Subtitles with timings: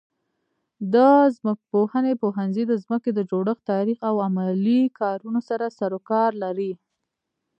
[0.93, 0.95] د
[1.37, 6.71] ځمکپوهنې پوهنځی د ځمکې د جوړښت، تاریخ او عملي کارونو سره سروکار لري.